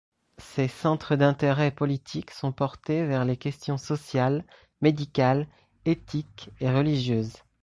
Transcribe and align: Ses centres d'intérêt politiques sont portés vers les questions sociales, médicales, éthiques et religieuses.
Ses 0.39 0.67
centres 0.67 1.15
d'intérêt 1.15 1.69
politiques 1.69 2.31
sont 2.31 2.51
portés 2.51 3.05
vers 3.05 3.23
les 3.23 3.37
questions 3.37 3.77
sociales, 3.77 4.43
médicales, 4.81 5.47
éthiques 5.85 6.49
et 6.59 6.71
religieuses. 6.71 7.35